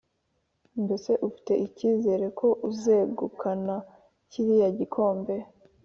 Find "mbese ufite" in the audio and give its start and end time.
0.83-1.53